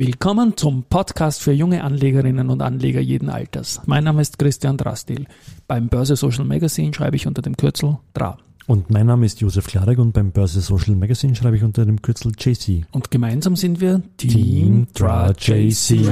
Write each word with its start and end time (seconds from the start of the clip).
Willkommen 0.00 0.56
zum 0.56 0.84
Podcast 0.84 1.42
für 1.42 1.52
junge 1.52 1.84
Anlegerinnen 1.84 2.48
und 2.48 2.62
Anleger 2.62 3.02
jeden 3.02 3.28
Alters. 3.28 3.82
Mein 3.84 4.04
Name 4.04 4.22
ist 4.22 4.38
Christian 4.38 4.78
Drastil. 4.78 5.26
Beim 5.68 5.88
Börse 5.88 6.16
Social 6.16 6.46
Magazine 6.46 6.94
schreibe 6.94 7.16
ich 7.16 7.26
unter 7.26 7.42
dem 7.42 7.54
Kürzel 7.54 7.98
DRA. 8.14 8.38
Und 8.66 8.88
mein 8.88 9.04
Name 9.04 9.26
ist 9.26 9.42
Josef 9.42 9.66
Klarek 9.66 9.98
und 9.98 10.14
beim 10.14 10.30
Börse 10.32 10.62
Social 10.62 10.96
Magazine 10.96 11.36
schreibe 11.36 11.58
ich 11.58 11.64
unter 11.64 11.84
dem 11.84 12.00
Kürzel 12.00 12.32
JC. 12.34 12.86
Und 12.92 13.10
gemeinsam 13.10 13.56
sind 13.56 13.82
wir 13.82 14.00
Team, 14.16 14.30
Team 14.30 14.86
DRA 14.94 15.32
JC. 15.32 16.06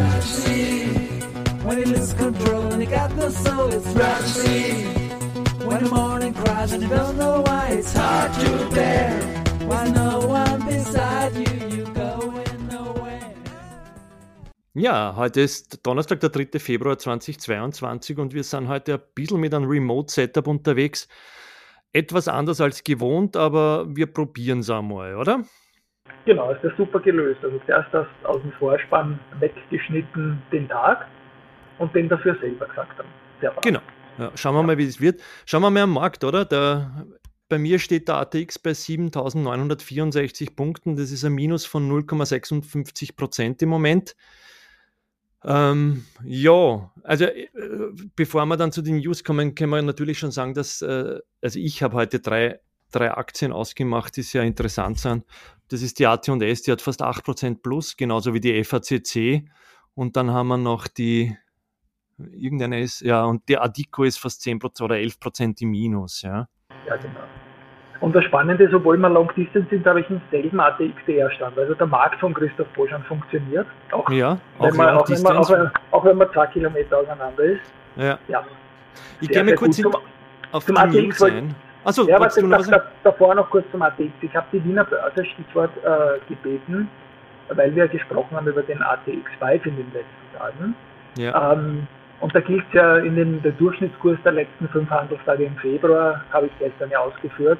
When 1.64 1.88
Ja, 14.74 15.14
heute 15.16 15.40
ist 15.40 15.84
Donnerstag, 15.86 16.20
der 16.20 16.28
3. 16.28 16.58
Februar 16.58 16.98
2022 16.98 18.18
und 18.18 18.34
wir 18.34 18.44
sind 18.44 18.68
heute 18.68 18.94
ein 18.94 19.00
bisschen 19.14 19.40
mit 19.40 19.54
einem 19.54 19.68
Remote-Setup 19.68 20.46
unterwegs. 20.46 21.08
Etwas 21.92 22.28
anders 22.28 22.60
als 22.60 22.84
gewohnt, 22.84 23.36
aber 23.36 23.86
wir 23.88 24.06
probieren 24.06 24.58
es 24.58 24.68
einmal, 24.68 25.16
oder? 25.16 25.42
Genau, 26.26 26.52
ist 26.52 26.62
ja 26.62 26.70
super 26.76 27.00
gelöst. 27.00 27.40
Also 27.42 27.58
zuerst 27.64 27.88
das 27.92 28.06
aus 28.24 28.42
dem 28.42 28.52
Vorspann 28.52 29.18
weggeschnitten 29.40 30.42
den 30.52 30.68
Tag 30.68 31.06
und 31.78 31.94
den 31.94 32.08
dafür 32.08 32.36
selber 32.38 32.66
gesagt 32.66 32.98
haben. 32.98 33.08
Sehr 33.40 33.54
genau. 33.62 33.80
Ja, 34.18 34.32
schauen 34.34 34.54
wir 34.54 34.60
ja. 34.60 34.66
mal, 34.66 34.78
wie 34.78 34.86
es 34.86 35.00
wird. 35.00 35.22
Schauen 35.46 35.62
wir 35.62 35.70
mal 35.70 35.84
am 35.84 35.94
Markt, 35.94 36.24
oder? 36.24 36.44
Der, 36.44 37.06
bei 37.48 37.58
mir 37.58 37.78
steht 37.78 38.08
der 38.08 38.16
ATX 38.16 38.58
bei 38.58 38.72
7.964 38.72 40.54
Punkten. 40.54 40.96
Das 40.96 41.10
ist 41.10 41.24
ein 41.24 41.32
Minus 41.32 41.64
von 41.64 41.90
0,56 41.90 43.16
Prozent 43.16 43.62
im 43.62 43.70
Moment. 43.70 44.14
Ähm, 45.44 46.04
ja, 46.24 46.90
also 47.04 47.24
äh, 47.24 47.48
bevor 48.16 48.44
wir 48.46 48.56
dann 48.56 48.72
zu 48.72 48.82
den 48.82 48.98
News 48.98 49.22
kommen, 49.22 49.54
können 49.54 49.70
wir 49.70 49.82
natürlich 49.82 50.18
schon 50.18 50.32
sagen, 50.32 50.54
dass, 50.54 50.82
äh, 50.82 51.20
also 51.40 51.58
ich 51.58 51.82
habe 51.82 51.96
heute 51.96 52.20
drei, 52.20 52.60
drei 52.90 53.12
Aktien 53.12 53.52
ausgemacht, 53.52 54.16
die 54.16 54.22
sehr 54.22 54.42
interessant 54.42 54.98
sind. 54.98 55.24
Das 55.68 55.82
ist 55.82 55.98
die 55.98 56.06
AT&S, 56.06 56.62
die 56.62 56.72
hat 56.72 56.82
fast 56.82 57.02
8% 57.02 57.62
plus, 57.62 57.96
genauso 57.96 58.34
wie 58.34 58.40
die 58.40 58.64
FACC. 58.64 59.48
Und 59.94 60.16
dann 60.16 60.30
haben 60.30 60.48
wir 60.48 60.58
noch 60.58 60.88
die, 60.88 61.36
irgendeine 62.18 62.80
ist, 62.80 63.00
ja, 63.02 63.24
und 63.24 63.48
die 63.48 63.58
Adico 63.58 64.04
ist 64.04 64.18
fast 64.18 64.42
10% 64.42 64.82
oder 64.82 64.96
11% 64.96 65.62
im 65.62 65.70
Minus, 65.70 66.22
ja. 66.22 66.48
Ja, 66.86 66.96
genau. 66.96 67.20
Und 68.00 68.14
das 68.14 68.24
Spannende 68.24 68.64
ist, 68.64 68.74
obwohl 68.74 68.96
wir 68.96 69.08
Long 69.08 69.30
Distance 69.34 69.68
sind, 69.70 69.84
habe 69.84 70.00
ich 70.00 70.08
einen 70.08 70.22
selben 70.30 70.60
ATXDR-Stand. 70.60 71.58
Also 71.58 71.74
der 71.74 71.86
Markt 71.86 72.20
von 72.20 72.32
Christoph 72.32 72.68
Boschan 72.68 73.02
funktioniert. 73.02 73.66
Auch, 73.90 74.08
ja, 74.10 74.38
wenn 74.60 74.76
man, 74.76 74.96
auch, 74.96 75.08
wenn 75.08 75.22
man, 75.22 75.36
auch, 75.36 75.50
wenn, 75.50 75.70
auch 75.90 76.04
wenn 76.04 76.16
man 76.16 76.30
zwei 76.32 76.46
Kilometer 76.46 76.98
auseinander 76.98 77.42
ist. 77.42 77.62
Ja. 77.96 78.18
ja. 78.28 78.44
Ich 79.20 79.28
gehe 79.28 79.42
mir 79.42 79.56
kurz 79.56 79.76
zum, 79.76 79.96
auf 80.52 80.64
zum 80.64 80.76
ATX 80.76 80.94
News 80.94 81.22
ein. 81.22 81.54
Achso, 81.84 82.06
ja, 82.06 82.20
warte, 82.20 82.46
da, 82.46 82.58
da, 82.58 82.82
davor 83.02 83.34
noch 83.34 83.50
kurz 83.50 83.64
zum 83.72 83.82
ATX. 83.82 84.12
Ich 84.20 84.34
habe 84.36 84.46
die 84.52 84.64
Wiener 84.64 84.84
Börse 84.84 85.24
Stichwort 85.24 85.70
äh, 85.84 86.18
gebeten, 86.28 86.88
weil 87.48 87.74
wir 87.74 87.88
gesprochen 87.88 88.36
haben 88.36 88.46
über 88.46 88.62
den 88.62 88.78
ATX5 88.78 89.66
in 89.66 89.76
den 89.76 89.92
letzten 89.92 90.38
Tagen. 90.38 90.74
Ja. 91.16 91.52
Ähm, 91.52 91.88
und 92.20 92.34
da 92.34 92.40
gilt 92.40 92.64
ja 92.72 92.98
in 92.98 93.14
den 93.16 93.42
der 93.42 93.52
Durchschnittskurs 93.52 94.18
der 94.24 94.32
letzten 94.32 94.68
fünf 94.68 94.90
Handelstage 94.90 95.44
im 95.44 95.56
Februar, 95.56 96.22
habe 96.32 96.46
ich 96.46 96.52
gestern 96.58 96.90
ja 96.90 96.98
ausgeführt, 96.98 97.58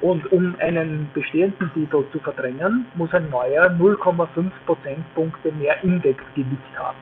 und 0.00 0.30
um 0.30 0.54
einen 0.60 1.10
bestehenden 1.12 1.72
Titel 1.74 2.04
zu 2.12 2.18
verdrängen, 2.20 2.86
muss 2.94 3.12
ein 3.12 3.28
neuer 3.30 3.66
0,5 3.66 4.50
Prozentpunkte 4.66 5.52
mehr 5.52 5.82
Indexgewicht 5.82 6.78
haben. 6.78 6.98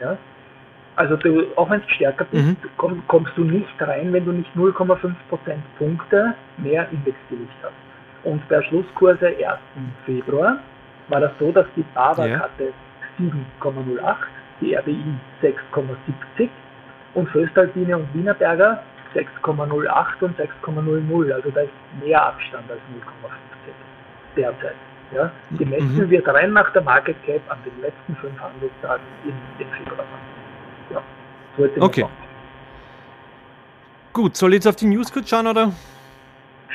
Ja? 0.00 0.16
Also 0.94 1.16
du, 1.16 1.44
auch 1.56 1.68
wenn 1.68 1.80
du 1.82 1.88
stärker 1.90 2.24
bist, 2.30 2.44
mhm. 2.44 2.56
komm, 2.76 3.02
kommst 3.08 3.32
du 3.36 3.44
nicht 3.44 3.80
rein, 3.80 4.12
wenn 4.12 4.24
du 4.24 4.32
nicht 4.32 4.50
0,5 4.56 5.12
Prozentpunkte 5.28 6.34
mehr 6.58 6.88
Indexgewicht 6.90 7.56
hast. 7.62 7.74
Und 8.24 8.46
bei 8.48 8.62
Schlusskurse 8.62 9.26
1. 9.26 9.36
Februar 10.04 10.58
war 11.08 11.20
das 11.20 11.32
so, 11.38 11.52
dass 11.52 11.66
die 11.76 11.84
BAWAG 11.94 12.30
ja. 12.30 12.38
hatte 12.40 12.72
7,08, 13.18 14.14
die 14.60 14.74
RBI 14.74 15.02
6,70 15.42 16.48
und 17.14 17.28
Föstalpine 17.30 17.98
und 17.98 18.14
Wienerberger 18.14 18.82
6,08 19.16 20.22
und 20.22 20.38
6,00. 20.38 21.32
Also 21.32 21.50
da 21.50 21.60
ist 21.62 21.72
mehr 22.00 22.26
Abstand 22.26 22.70
als 22.70 22.80
0,15 22.80 24.36
derzeit. 24.36 24.74
Ja? 25.14 25.30
Gemessen 25.56 25.96
mhm. 25.96 26.10
wird 26.10 26.26
rein 26.28 26.52
nach 26.52 26.72
der 26.72 26.82
Market 26.82 27.16
Cap 27.24 27.40
an 27.48 27.58
den 27.64 27.80
letzten 27.80 28.16
fünf 28.16 28.38
Handelstagen 28.40 29.04
im, 29.24 29.66
Februar. 29.78 30.04
Ja, 30.90 31.02
sollte 31.56 31.80
okay. 31.80 32.06
Gut, 34.12 34.36
soll 34.36 34.50
ich 34.50 34.56
jetzt 34.56 34.66
auf 34.66 34.76
die 34.76 34.86
News 34.86 35.12
kurz 35.12 35.28
schauen, 35.28 35.46
oder? 35.46 35.72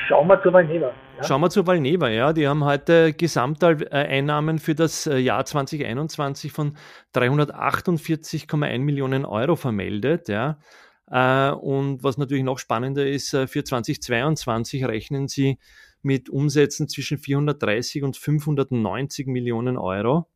Schauen 0.06 0.28
wir 0.28 0.42
zu 0.42 0.52
Valneva. 0.52 0.92
Ja? 1.18 1.24
Schauen 1.24 1.40
wir 1.40 1.50
zu 1.50 1.66
Valneva, 1.66 2.08
ja. 2.08 2.32
Die 2.32 2.46
haben 2.48 2.64
heute 2.64 3.12
Gesamteinnahmen 3.12 4.58
für 4.58 4.74
das 4.74 5.06
äh, 5.06 5.18
Jahr 5.18 5.44
2021 5.44 6.52
von 6.52 6.76
348,1 7.14 8.78
Millionen 8.78 9.24
Euro 9.24 9.56
vermeldet, 9.56 10.28
ja. 10.28 10.56
Äh, 11.12 11.50
und 11.50 12.02
was 12.02 12.16
natürlich 12.16 12.42
noch 12.42 12.58
spannender 12.58 13.06
ist, 13.06 13.34
äh, 13.34 13.46
für 13.46 13.62
2022 13.62 14.86
rechnen 14.86 15.28
sie 15.28 15.58
mit 16.00 16.30
Umsätzen 16.30 16.88
zwischen 16.88 17.18
430 17.18 18.02
und 18.02 18.16
590 18.16 19.26
Millionen 19.26 19.76
Euro. 19.76 20.26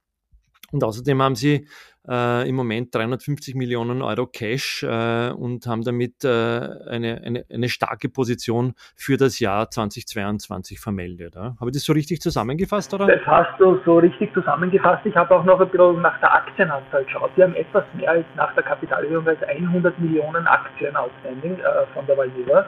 Und 0.72 0.84
außerdem 0.84 1.22
haben 1.22 1.34
sie 1.34 1.66
äh, 2.08 2.48
im 2.48 2.54
Moment 2.54 2.94
350 2.94 3.54
Millionen 3.54 4.02
Euro 4.02 4.26
Cash 4.26 4.82
äh, 4.82 5.30
und 5.30 5.66
haben 5.66 5.82
damit 5.82 6.24
äh, 6.24 6.28
eine, 6.28 7.20
eine, 7.24 7.44
eine 7.52 7.68
starke 7.68 8.08
Position 8.08 8.74
für 8.94 9.16
das 9.16 9.40
Jahr 9.40 9.70
2022 9.70 10.78
vermeldet. 10.78 11.34
Ja? 11.34 11.56
Habe 11.60 11.70
ich 11.70 11.74
das 11.74 11.84
so 11.84 11.92
richtig 11.92 12.20
zusammengefasst? 12.20 12.92
Oder? 12.94 13.06
Das 13.06 13.26
hast 13.26 13.60
du 13.60 13.78
so 13.84 13.98
richtig 13.98 14.32
zusammengefasst. 14.34 15.04
Ich 15.04 15.16
habe 15.16 15.34
auch 15.34 15.44
noch 15.44 15.60
ein 15.60 15.68
bisschen 15.68 16.02
nach 16.02 16.18
der 16.20 16.34
Aktienanzahl 16.34 17.04
geschaut. 17.04 17.30
Sie 17.36 17.42
haben 17.42 17.54
etwas 17.54 17.84
mehr 17.94 18.10
als 18.10 18.26
nach 18.36 18.54
der 18.54 18.62
Kapitalerhöhung 18.62 19.26
als 19.26 19.42
100 19.42 19.98
Millionen 19.98 20.46
Aktien 20.46 20.94
outstanding 20.96 21.58
äh, 21.58 21.86
von 21.94 22.06
der 22.06 22.16
Valneva. 22.16 22.66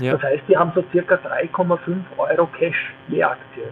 Ja. 0.00 0.12
Das 0.12 0.22
heißt, 0.22 0.42
die 0.48 0.56
haben 0.56 0.72
so 0.74 0.82
circa 0.92 1.16
3,5 1.16 1.78
Euro 2.16 2.46
Cash 2.58 2.94
je 3.08 3.22
Aktie. 3.22 3.64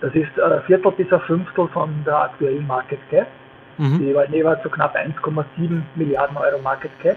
Das 0.00 0.14
ist 0.14 0.40
ein 0.40 0.62
Viertel 0.62 0.92
bis 0.92 1.12
ein 1.12 1.20
Fünftel 1.22 1.68
von 1.68 1.90
der 2.04 2.16
aktuellen 2.16 2.66
Market 2.66 3.00
Cap. 3.10 3.26
Mhm. 3.78 3.98
Die 3.98 4.14
Valneva 4.14 4.50
hat 4.50 4.62
so 4.62 4.68
knapp 4.68 4.96
1,7 4.96 5.82
Milliarden 5.94 6.36
Euro 6.36 6.58
Market 6.58 6.90
Cap. 7.00 7.16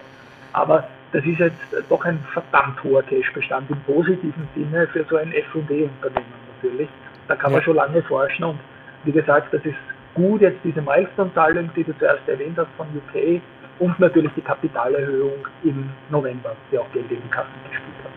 Aber 0.53 0.88
das 1.11 1.25
ist 1.25 1.39
jetzt 1.39 1.57
doch 1.89 2.03
ein 2.05 2.23
verdammt 2.33 2.83
hoher 2.83 3.03
Cashbestand 3.03 3.69
im 3.69 3.81
positiven 3.81 4.47
Sinne 4.55 4.88
für 4.88 5.05
so 5.09 5.17
ein 5.17 5.31
F&D-Unternehmen 5.33 6.33
natürlich. 6.55 6.89
Da 7.27 7.35
kann 7.35 7.51
ja. 7.51 7.57
man 7.57 7.63
schon 7.63 7.75
lange 7.75 8.01
forschen 8.03 8.44
und 8.44 8.59
wie 9.03 9.11
gesagt, 9.11 9.53
das 9.53 9.63
ist 9.66 9.75
gut 10.13 10.41
jetzt 10.41 10.59
diese 10.63 10.81
Milestone-Zahlung, 10.81 11.69
die 11.75 11.83
du 11.83 11.97
zuerst 11.97 12.27
erwähnt 12.27 12.57
hast 12.57 12.69
von 12.78 12.88
UK 12.88 13.41
und 13.79 13.99
natürlich 13.99 14.31
die 14.35 14.41
Kapitalerhöhung 14.41 15.47
im 15.63 15.89
November, 16.09 16.55
die 16.72 16.78
auch 16.78 16.91
Geld 16.91 17.09
in 17.09 17.22
die 17.22 17.29
Kassen 17.29 17.49
gespielt 17.69 17.97
hat. 18.03 18.11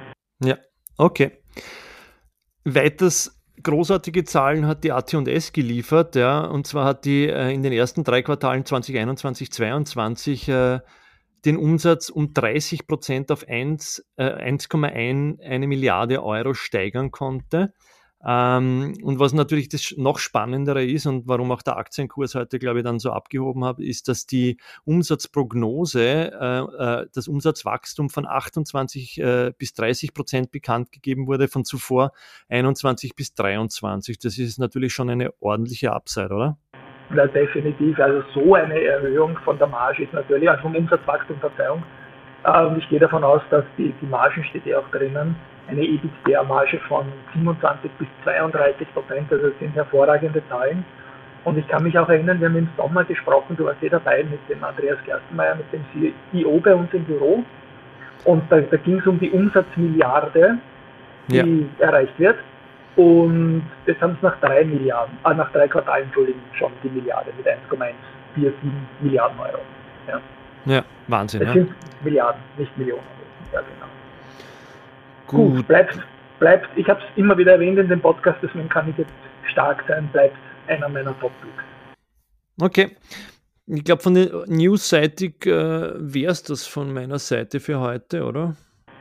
Ja, 0.45 0.57
okay. 0.99 1.39
Weiters 2.65 3.44
großartige 3.63 4.25
Zahlen 4.25 4.67
hat 4.67 4.85
die 4.85 4.93
AT&S 4.93 5.53
geliefert, 5.53 6.17
ja, 6.17 6.41
und 6.41 6.67
zwar 6.67 6.85
hat 6.85 7.05
die 7.05 7.29
äh, 7.29 7.53
in 7.53 7.63
den 7.63 7.73
ersten 7.73 8.05
drei 8.05 8.23
Quartalen 8.23 8.65
2021, 8.65 9.53
2022 9.53 10.49
äh, 10.49 10.81
den 11.45 11.57
Umsatz 11.57 12.09
um 12.09 12.33
30 12.33 12.87
Prozent 12.87 13.31
auf 13.31 13.47
1,1 13.47 14.03
äh, 14.17 15.47
eine 15.47 15.67
Milliarde 15.67 16.23
Euro 16.23 16.55
steigern 16.55 17.11
konnte. 17.11 17.73
Ähm, 18.27 18.95
und 19.03 19.19
was 19.19 19.35
natürlich 19.35 19.69
das 19.69 19.95
noch 19.99 20.19
spannendere 20.19 20.83
ist 20.83 21.07
und 21.07 21.29
warum 21.29 21.53
auch 21.53 21.63
der 21.63 21.77
Aktienkurs 21.77 22.35
heute, 22.35 22.59
glaube 22.59 22.79
ich, 22.79 22.85
dann 22.85 22.99
so 22.99 23.13
abgehoben 23.13 23.65
hat, 23.65 23.81
ist, 23.81 24.09
dass 24.09 24.27
die 24.27 24.57
Umsatzprognose, 24.85 26.01
äh, 26.01 27.03
äh, 27.03 27.07
das 27.15 27.29
Umsatzwachstum 27.29 28.09
von 28.09 28.27
28 28.27 29.21
äh, 29.21 29.53
bis 29.59 29.75
30 29.75 30.15
Prozent 30.15 30.51
bekannt 30.53 30.91
gegeben 30.91 31.27
wurde, 31.27 31.49
von 31.49 31.65
zuvor 31.65 32.13
21 32.49 33.15
bis 33.15 33.35
23. 33.35 34.19
Das 34.19 34.39
ist 34.39 34.59
natürlich 34.59 34.95
schon 34.95 35.11
eine 35.11 35.33
ordentliche 35.41 35.93
Upside, 35.93 36.33
oder? 36.33 36.57
Ja, 37.15 37.27
definitiv. 37.27 37.99
Also 37.99 38.23
so 38.33 38.55
eine 38.55 38.81
Erhöhung 38.81 39.39
von 39.45 39.59
der 39.59 39.67
Marge 39.67 40.05
ist 40.05 40.13
natürlich, 40.15 40.49
also 40.49 40.63
vom 40.63 40.75
Umsatzwachstum, 40.75 41.39
Verzeihung. 41.41 41.83
Ähm, 42.47 42.79
ich 42.79 42.89
gehe 42.89 43.01
davon 43.01 43.23
aus, 43.23 43.43
dass 43.51 43.65
die, 43.77 43.95
die 44.01 44.07
Margen 44.07 44.45
steht 44.45 44.65
ja 44.65 44.79
auch 44.79 44.91
drinnen, 44.91 45.37
eine 45.69 45.83
EBITDA-Marge 45.83 46.79
von 46.89 47.07
27 47.35 47.91
bis 47.99 48.09
32 48.25 48.93
Prozent. 48.93 49.33
Also 49.33 49.49
das 49.49 49.59
sind 49.59 49.75
hervorragende 49.75 50.43
Zahlen. 50.49 50.85
Und 51.45 51.59
ich 51.59 51.69
kann 51.69 51.83
mich 51.83 51.99
auch 51.99 52.09
erinnern, 52.09 52.41
wir 52.41 52.49
haben 52.49 52.57
im 52.57 52.69
Sommer 52.77 53.05
gesprochen, 53.05 53.57
du 53.57 53.67
warst 53.67 53.83
eh 53.83 53.89
dabei 53.89 54.25
mit 54.25 54.41
dem 54.49 54.65
Andreas 54.65 54.99
Gerstenmeier, 55.05 55.57
mit 55.57 55.67
dem 55.73 55.85
CEO 56.33 56.59
bei 56.59 56.75
uns 56.75 56.93
im 56.93 57.05
Büro. 57.05 57.45
Und 58.25 58.43
da, 58.51 58.61
da 58.61 58.77
ging 58.79 58.99
es 58.99 59.07
um 59.07 59.19
die 59.19 59.31
Umsatzmilliarde, 59.31 60.59
die 61.29 61.37
ja. 61.37 61.87
erreicht 61.87 62.19
wird. 62.19 62.37
Und 62.97 63.65
jetzt 63.87 64.01
haben 64.01 64.15
es 64.17 64.23
nach 64.23 64.39
drei 64.41 64.65
Milliarden, 64.65 65.19
ah, 65.25 65.35
nach 65.35 65.51
drei 65.53 65.69
Quartalen, 65.69 66.05
Entschuldigung, 66.05 66.41
schon 66.53 66.73
die 66.83 66.89
Milliarde 66.89 67.31
mit 67.37 67.47
1,1 67.47 67.93
4, 68.35 68.53
7 68.63 68.89
Milliarden 69.01 69.39
Euro. 69.39 69.59
Ja, 70.09 70.21
ja 70.65 70.85
Wahnsinn. 71.09 71.41
Das 71.41 71.49
ja. 71.49 71.55
sind 71.55 71.75
Milliarden, 72.03 72.41
nicht 72.57 72.77
Millionen. 72.79 73.03
Ja, 73.53 73.61
genau. 73.61 73.87
Gut. 75.27 75.57
Gut 75.57 75.69
bleibt, 75.69 75.99
bleibt, 76.39 76.69
ich 76.77 76.89
habe 76.89 77.01
es 77.01 77.07
immer 77.17 77.37
wieder 77.37 77.53
erwähnt 77.53 77.79
in 77.79 77.89
dem 77.89 78.01
Podcast, 78.01 78.39
deswegen 78.43 78.69
kann 78.69 78.89
ich 78.91 78.99
jetzt 78.99 79.13
stark 79.51 79.85
sein, 79.89 80.09
bleibt 80.13 80.37
einer 80.69 80.89
meiner 80.89 81.19
Top-Picks. 81.21 81.65
Okay. 82.61 82.97
Ich 83.67 83.83
glaube, 83.83 84.03
von 84.03 84.15
der 84.15 84.45
News-seitig 84.47 85.47
äh, 85.47 85.51
wäre 85.97 86.33
es 86.33 86.43
das 86.43 86.67
von 86.67 86.93
meiner 86.93 87.19
Seite 87.19 87.61
für 87.61 87.81
heute, 87.81 88.25
oder? 88.25 88.57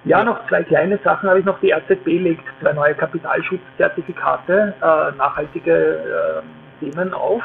Ja, 0.06 0.24
noch 0.24 0.48
zwei 0.48 0.64
kleine 0.64 1.00
Sachen 1.04 1.30
habe 1.30 1.40
ich 1.40 1.46
noch. 1.46 1.60
Die 1.60 1.72
RZB 1.72 2.06
legt 2.06 2.44
zwei 2.62 2.74
neue 2.74 2.94
Kapitalschutzzertifikate, 2.96 4.74
äh, 4.82 5.18
nachhaltige 5.18 6.44
äh, 6.82 6.82
Themen 6.86 7.14
auf 7.14 7.42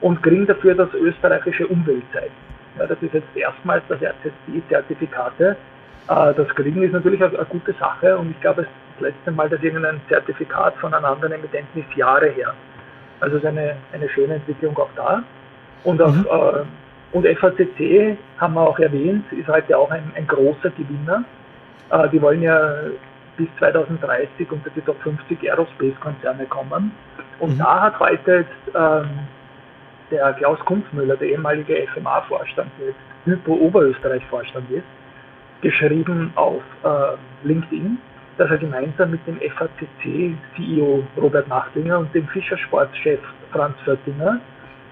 und 0.00 0.22
kriegen 0.22 0.46
dafür 0.46 0.74
das 0.74 0.92
österreichische 0.94 1.66
Umweltzeichen. 1.66 2.32
Ja, 2.78 2.86
das 2.86 2.98
ist 3.02 3.14
jetzt 3.14 3.28
erstmals 3.34 3.82
das 3.88 4.00
RZB-Zertifikate. 4.00 5.50
Äh, 5.50 5.54
das 6.06 6.48
kriegen 6.54 6.82
ist 6.82 6.92
natürlich 6.92 7.22
eine, 7.22 7.36
eine, 7.36 7.46
gute 7.46 7.72
Sache 7.74 8.16
und 8.18 8.30
ich 8.30 8.40
glaube, 8.40 8.62
das 8.62 9.00
letzte 9.00 9.30
Mal, 9.30 9.48
dass 9.48 9.62
irgendein 9.62 10.00
Zertifikat 10.08 10.74
von 10.76 10.92
einem 10.92 11.04
anderen 11.04 11.32
Emittenten 11.32 11.82
ist 11.82 11.96
Jahre 11.96 12.28
her. 12.30 12.54
Also 13.20 13.36
es 13.36 13.42
ist 13.42 13.48
eine, 13.48 13.76
eine 13.92 14.08
schöne 14.08 14.34
Entwicklung 14.34 14.76
auch 14.78 14.90
da. 14.96 15.22
Und, 15.84 16.02
auf, 16.02 16.14
mhm. 16.14 16.26
äh, 16.26 17.16
und 17.16 17.26
FACC 17.38 18.16
haben 18.38 18.54
wir 18.54 18.62
auch 18.62 18.78
erwähnt, 18.78 19.24
ist 19.32 19.48
heute 19.48 19.76
auch 19.78 19.90
ein, 19.90 20.12
ein 20.16 20.26
großer 20.26 20.70
Gewinner. 20.70 21.24
Äh, 21.90 22.08
die 22.08 22.20
wollen 22.20 22.42
ja 22.42 22.74
bis 23.36 23.48
2030 23.58 24.50
unter 24.50 24.70
die 24.70 24.80
Top 24.82 25.00
50 25.02 25.50
Aerospace-Konzerne 25.50 26.46
kommen. 26.46 26.92
Und 27.38 27.54
mhm. 27.54 27.58
da 27.58 27.80
hat 27.80 28.00
heute 28.00 28.32
jetzt 28.32 28.76
ähm, 28.76 29.08
der 30.10 30.32
Klaus 30.34 30.58
Kunzmüller, 30.60 31.16
der 31.16 31.28
ehemalige 31.28 31.86
FMA-Vorstand, 31.94 32.70
der 32.78 32.88
jetzt 32.88 33.00
Hypo 33.24 33.54
Oberösterreich-Vorstand 33.54 34.70
ist, 34.70 34.84
geschrieben 35.62 36.32
auf 36.34 36.62
äh, 36.84 37.46
LinkedIn, 37.46 37.98
dass 38.36 38.50
er 38.50 38.58
gemeinsam 38.58 39.12
mit 39.12 39.26
dem 39.26 39.38
FACC-CEO 39.38 41.02
Robert 41.16 41.48
Nachtlinger 41.48 41.98
und 41.98 42.14
dem 42.14 42.26
Fischersportchef 42.28 43.20
Franz 43.52 43.76
Föttinger 43.84 44.40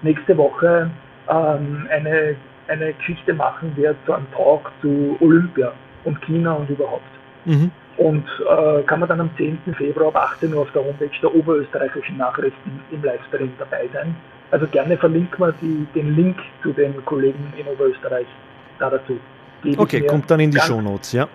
nächste 0.01 0.35
Woche 0.37 0.89
ähm, 1.29 1.87
eine, 1.89 2.35
eine 2.67 2.93
Geschichte 2.93 3.33
machen 3.33 3.75
wird, 3.75 3.95
so 4.07 4.13
ein 4.13 4.25
Talk 4.35 4.71
zu 4.81 5.17
Olympia 5.19 5.73
und 6.03 6.21
China 6.21 6.53
und 6.53 6.69
überhaupt. 6.69 7.03
Mhm. 7.45 7.71
Und 7.97 8.25
äh, 8.49 8.83
kann 8.83 8.99
man 8.99 9.09
dann 9.09 9.19
am 9.19 9.29
10. 9.37 9.59
Februar 9.77 10.07
ab 10.07 10.33
18 10.33 10.53
Uhr 10.53 10.61
auf 10.61 10.71
der 10.71 10.83
Homepage 10.83 11.09
der 11.21 11.35
oberösterreichischen 11.35 12.17
Nachrichten 12.17 12.79
im 12.89 13.03
Livestream 13.03 13.51
dabei 13.59 13.87
sein. 13.93 14.15
Also 14.49 14.65
gerne 14.67 14.97
verlinken 14.97 15.39
wir 15.39 15.53
die, 15.61 15.87
den 15.93 16.15
Link 16.15 16.37
zu 16.63 16.71
den 16.71 17.03
Kollegen 17.05 17.53
in 17.57 17.67
Oberösterreich 17.67 18.27
da 18.79 18.89
dazu. 18.89 19.19
Okay, 19.77 20.01
kommt 20.05 20.29
dann 20.31 20.39
in 20.39 20.51
die 20.51 20.59
Show 20.59 20.81
Notes, 20.81 21.11
ja. 21.11 21.27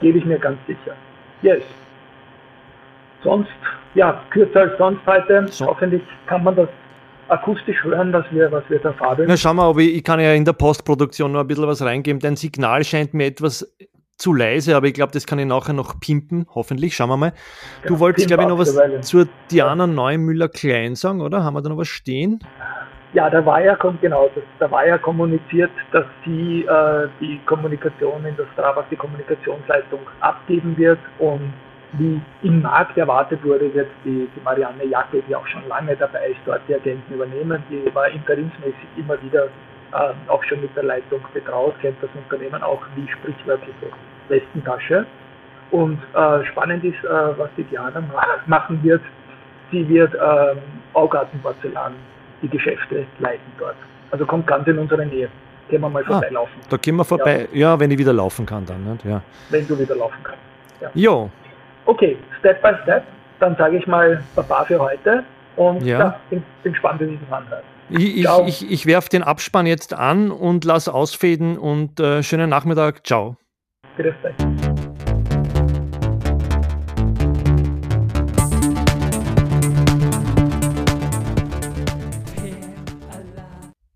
Gebe 0.00 0.18
ich 0.18 0.24
mir 0.24 0.38
ganz 0.38 0.58
sicher. 0.66 0.94
Yes. 1.42 1.62
Sonst, 3.22 3.50
ja, 3.94 4.22
kürzer 4.30 4.60
als 4.60 4.78
sonst 4.78 5.00
heute. 5.06 5.46
So. 5.50 5.66
Hoffentlich 5.66 6.02
kann 6.26 6.44
man 6.44 6.56
das 6.56 6.68
akustisch 7.28 7.82
hören, 7.82 8.12
was 8.12 8.24
wir, 8.30 8.50
was 8.50 8.64
wir 8.68 8.78
da 8.78 8.92
fabeln. 8.92 9.28
Na, 9.28 9.36
schau 9.36 9.54
mal, 9.54 9.68
ob 9.68 9.78
ich, 9.78 9.96
ich 9.96 10.04
kann 10.04 10.20
ja 10.20 10.32
in 10.32 10.44
der 10.44 10.52
Postproduktion 10.52 11.32
noch 11.32 11.40
ein 11.40 11.46
bisschen 11.46 11.66
was 11.66 11.82
reingeben. 11.82 12.20
Dein 12.20 12.36
Signal 12.36 12.84
scheint 12.84 13.12
mir 13.12 13.26
etwas 13.26 13.70
zu 14.16 14.34
leise, 14.34 14.74
aber 14.76 14.86
ich 14.86 14.94
glaube, 14.94 15.12
das 15.12 15.26
kann 15.26 15.38
ich 15.38 15.46
nachher 15.46 15.72
noch 15.72 16.00
pimpen, 16.00 16.46
hoffentlich. 16.54 16.96
Schauen 16.96 17.08
wir 17.08 17.16
mal. 17.16 17.32
Du 17.86 17.94
ja, 17.94 18.00
wolltest, 18.00 18.26
glaube 18.26 18.42
ich, 18.44 18.48
noch 18.48 18.58
was 18.58 18.76
zur 19.02 19.28
Diana 19.50 19.86
Neumüller-Klein 19.86 20.96
sagen, 20.96 21.20
oder? 21.20 21.44
Haben 21.44 21.54
wir 21.54 21.62
da 21.62 21.68
noch 21.68 21.76
was 21.76 21.88
stehen? 21.88 22.40
Ja, 23.14 23.30
da 23.30 23.44
war 23.44 23.62
ja, 23.62 23.74
genau, 24.02 24.28
war 24.58 24.86
ja 24.86 24.98
kommuniziert, 24.98 25.70
dass 25.92 26.04
sie 26.26 26.66
äh, 26.66 27.08
die 27.20 27.40
Kommunikation 27.46 28.24
in 28.26 28.36
der 28.36 28.46
Strabag, 28.52 28.84
die 28.90 28.96
Kommunikationsleitung 28.96 30.00
abgeben 30.20 30.76
wird 30.76 30.98
und 31.18 31.52
wie 31.92 32.20
im 32.42 32.60
Markt 32.60 32.98
erwartet 32.98 33.42
wurde, 33.42 33.72
wird 33.72 33.88
die, 34.04 34.28
die 34.36 34.40
Marianne 34.44 34.84
Jacke, 34.84 35.22
die 35.26 35.34
auch 35.34 35.46
schon 35.46 35.66
lange 35.68 35.96
dabei 35.96 36.28
ist, 36.28 36.40
dort 36.44 36.60
die 36.68 36.74
Agenten 36.74 37.14
übernehmen. 37.14 37.62
Die 37.70 37.94
war 37.94 38.08
interimsmäßig 38.08 38.88
immer 38.98 39.20
wieder 39.22 39.44
äh, 39.92 40.12
auch 40.26 40.44
schon 40.44 40.60
mit 40.60 40.76
der 40.76 40.82
Leitung 40.82 41.20
betraut, 41.32 41.74
kennt 41.80 41.96
das 42.02 42.10
Unternehmen 42.14 42.62
auch 42.62 42.82
wie 42.94 43.08
sprichwörtliche 43.08 43.86
Westentasche. 44.28 45.06
Und 45.70 45.98
äh, 46.14 46.44
spannend 46.44 46.84
ist, 46.84 47.02
äh, 47.04 47.38
was 47.38 47.48
die 47.56 47.64
Diana 47.64 48.02
machen 48.46 48.82
wird. 48.82 49.02
Sie 49.70 49.88
wird 49.88 50.14
ähm, 50.14 50.58
Augartenporzellan 50.92 51.94
die 52.42 52.48
Geschäfte 52.48 53.06
leiten 53.18 53.52
dort. 53.58 53.76
Also 54.10 54.24
kommt 54.26 54.46
ganz 54.46 54.66
in 54.66 54.78
unsere 54.78 55.04
Nähe. 55.04 55.28
Können 55.68 55.82
wir 55.82 55.88
mal 55.90 56.02
ah, 56.04 56.06
vorbeilaufen. 56.06 56.54
Da 56.70 56.76
gehen 56.78 56.96
wir 56.96 57.04
vorbei. 57.04 57.48
Ja. 57.52 57.58
ja. 57.72 57.80
wenn 57.80 57.90
ich 57.90 57.98
wieder 57.98 58.12
laufen 58.12 58.46
kann 58.46 58.64
dann. 58.64 58.84
Nicht? 58.84 59.04
Ja. 59.04 59.22
Wenn 59.50 59.66
du 59.66 59.78
wieder 59.78 59.96
laufen 59.96 60.18
kannst. 60.22 60.40
Ja. 60.80 60.90
Jo, 60.94 61.30
Okay, 61.88 62.18
Step 62.40 62.60
by 62.60 62.68
Step. 62.82 63.02
Dann 63.40 63.56
sage 63.56 63.78
ich 63.78 63.86
mal 63.86 64.22
Baba 64.36 64.64
für 64.64 64.78
heute 64.78 65.24
und 65.56 65.82
ja. 65.82 65.98
ja 65.98 66.20
bin, 66.28 66.42
bin 66.62 66.72
gespannt, 66.72 67.00
wie 67.00 67.06
sich 67.06 67.18
das 67.20 67.38
anhört. 67.38 67.64
Ich, 67.88 68.16
ich, 68.18 68.28
ich, 68.46 68.70
ich 68.70 68.86
werfe 68.86 69.08
den 69.08 69.22
Abspann 69.22 69.66
jetzt 69.66 69.94
an 69.94 70.30
und 70.30 70.66
lasse 70.66 70.92
ausfäden 70.92 71.56
und 71.56 71.98
äh, 71.98 72.22
schönen 72.22 72.50
Nachmittag. 72.50 73.06
Ciao. 73.06 73.36
Grüß 73.96 74.12
dich. 74.22 74.47